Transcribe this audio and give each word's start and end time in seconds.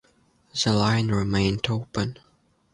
The 0.63 0.73
line 0.73 1.09
remained 1.09 1.69
open. 1.69 2.17